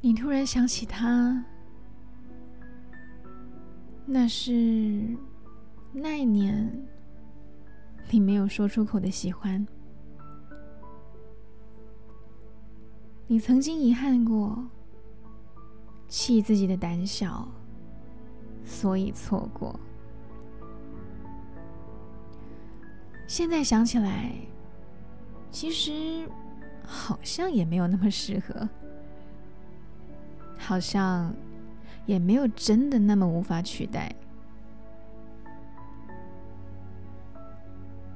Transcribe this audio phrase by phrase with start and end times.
[0.00, 1.44] 你突然想起他，
[4.04, 5.16] 那是
[5.92, 6.70] 那一年
[8.10, 9.66] 你没有说出口的喜欢。
[13.26, 14.64] 你曾经遗憾过，
[16.06, 17.48] 气自己的胆小，
[18.64, 19.78] 所以错过。
[23.26, 24.32] 现在想起来，
[25.50, 26.28] 其实
[26.86, 28.68] 好像也没有那么适合。
[30.66, 31.32] 好像
[32.06, 34.12] 也没有真的那么无法取代。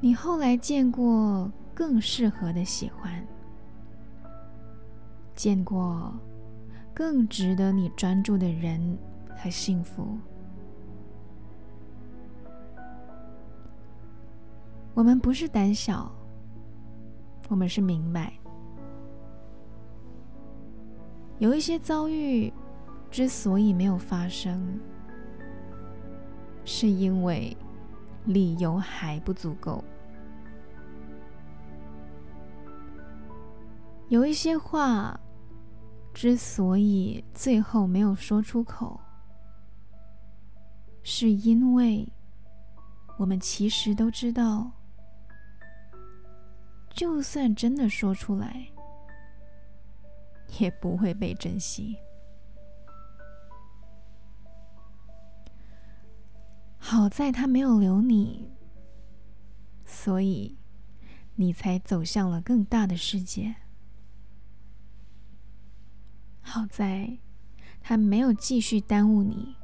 [0.00, 3.24] 你后来见过更适合的喜欢，
[5.32, 6.12] 见过
[6.92, 8.98] 更值得你专注的人
[9.36, 10.18] 和幸福。
[14.92, 16.10] 我们不是胆小，
[17.48, 18.39] 我们是明白。
[21.40, 22.52] 有一些遭遇
[23.10, 24.78] 之所以没有发生，
[26.66, 27.56] 是因为
[28.26, 29.82] 理由还不足够。
[34.08, 35.18] 有一些话
[36.12, 39.00] 之所以最后没有说出口，
[41.02, 42.06] 是因为
[43.16, 44.70] 我们其实都知道，
[46.90, 48.66] 就算真的说出来。
[50.58, 51.96] 也不会被珍惜。
[56.78, 58.50] 好在他没有留你，
[59.84, 60.58] 所以
[61.36, 63.54] 你才走向了更大的世界。
[66.40, 67.18] 好在
[67.80, 69.54] 他没有继续耽误你，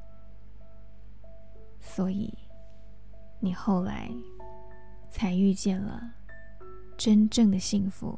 [1.80, 2.32] 所以
[3.40, 4.08] 你后来
[5.10, 6.14] 才遇见了
[6.96, 8.16] 真正的幸福。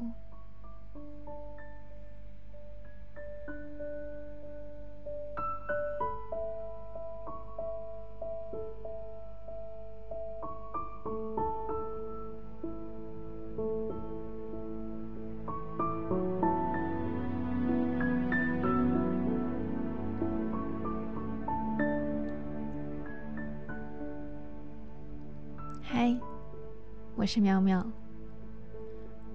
[27.19, 27.85] 我是妙妙，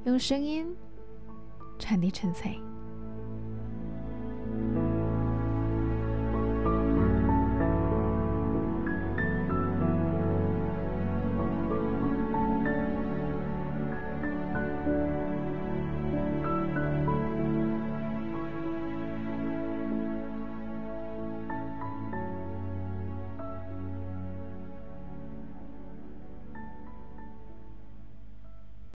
[0.05, 0.73] 用声音
[1.77, 2.57] 传递纯粹。